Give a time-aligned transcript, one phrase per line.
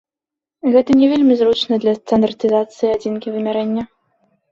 [0.75, 3.83] Гэта не вельмі зручна для стандартызацыі адзінкі вымярэння.